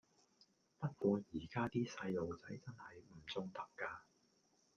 [0.79, 3.99] 不過而家啲細路仔真係唔縱得㗎